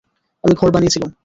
আমি 0.43 0.53
ঘর 0.55 0.69
বানিয়েছিলুম। 0.71 1.11